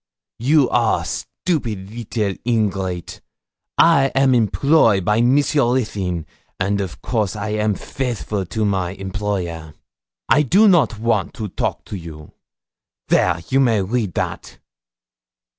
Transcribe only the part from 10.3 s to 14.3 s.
do not want to talk to you. There, you may read